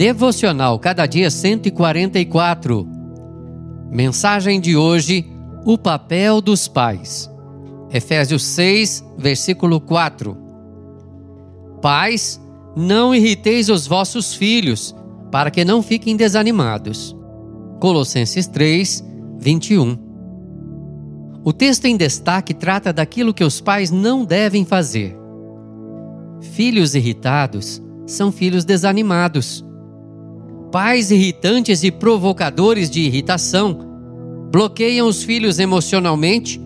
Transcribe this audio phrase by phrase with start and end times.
[0.00, 2.88] Devocional Cada Dia 144.
[3.90, 5.26] Mensagem de hoje:
[5.62, 7.30] O papel dos pais.
[7.92, 10.34] Efésios 6, versículo 4.
[11.82, 12.40] Pais,
[12.74, 14.96] não irriteis os vossos filhos,
[15.30, 17.14] para que não fiquem desanimados.
[17.78, 19.04] Colossenses 3,
[19.38, 19.98] 21.
[21.44, 25.14] O texto em destaque trata daquilo que os pais não devem fazer.
[26.40, 29.62] Filhos irritados são filhos desanimados.
[30.70, 33.76] Pais irritantes e provocadores de irritação
[34.52, 36.60] bloqueiam os filhos emocionalmente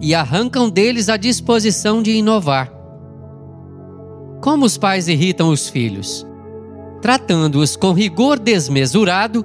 [0.00, 2.70] e arrancam deles a disposição de inovar.
[4.42, 6.26] Como os pais irritam os filhos?
[7.00, 9.44] Tratando-os com rigor desmesurado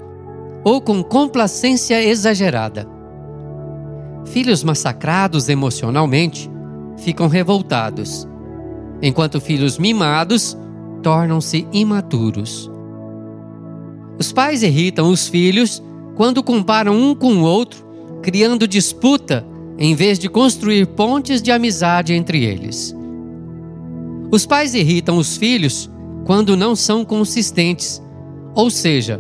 [0.63, 2.85] ou com complacência exagerada.
[4.25, 6.51] Filhos massacrados emocionalmente
[6.97, 8.27] ficam revoltados,
[9.01, 10.57] enquanto filhos mimados
[11.01, 12.69] tornam-se imaturos.
[14.21, 15.81] Os pais irritam os filhos
[16.15, 17.83] quando comparam um com o outro,
[18.21, 19.43] criando disputa
[19.79, 22.95] em vez de construir pontes de amizade entre eles.
[24.31, 25.89] Os pais irritam os filhos
[26.23, 27.99] quando não são consistentes,
[28.53, 29.19] ou seja,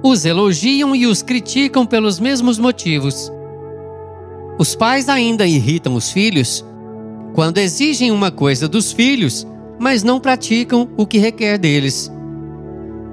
[0.00, 3.32] os elogiam e os criticam pelos mesmos motivos.
[4.60, 6.64] Os pais ainda irritam os filhos
[7.34, 9.44] quando exigem uma coisa dos filhos,
[9.76, 12.08] mas não praticam o que requer deles.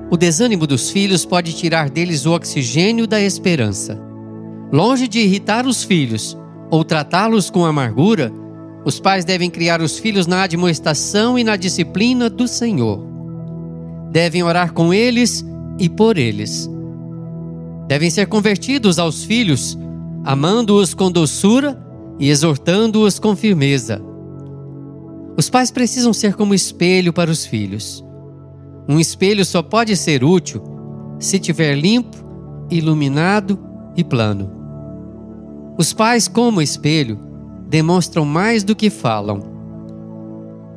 [0.09, 4.00] O desânimo dos filhos pode tirar deles o oxigênio da esperança.
[4.72, 6.38] Longe de irritar os filhos
[6.72, 8.31] ou tratá-los com amargura,
[8.85, 13.05] os pais devem criar os filhos na admoestação e na disciplina do Senhor.
[14.09, 15.45] Devem orar com eles
[15.78, 16.69] e por eles.
[17.85, 19.78] Devem ser convertidos aos filhos,
[20.23, 21.78] amando-os com doçura
[22.17, 24.02] e exortando-os com firmeza.
[25.38, 28.06] Os pais precisam ser como espelho para os filhos.
[28.88, 30.64] Um espelho só pode ser útil
[31.20, 32.18] se tiver limpo,
[32.70, 33.60] iluminado
[33.96, 34.52] e plano.
[35.78, 37.20] Os pais, como espelho,
[37.68, 39.42] demonstram mais do que falam.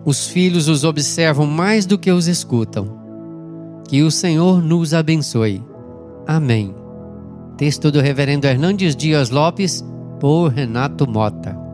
[0.04, 2.98] Os filhos os observam mais do que os escutam.
[3.88, 5.62] Que o Senhor nos abençoe.
[6.26, 6.74] Amém.
[7.56, 9.84] Texto do Reverendo Hernandes Dias Lopes,
[10.18, 11.69] por Renato Mota.